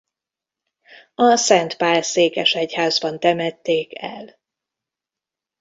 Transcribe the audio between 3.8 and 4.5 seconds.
el.